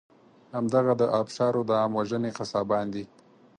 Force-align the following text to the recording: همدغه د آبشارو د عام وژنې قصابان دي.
همدغه 0.55 0.93
د 1.01 1.03
آبشارو 1.19 1.61
د 1.69 1.71
عام 1.81 1.91
وژنې 1.99 2.31
قصابان 2.39 2.85
دي. 2.93 3.03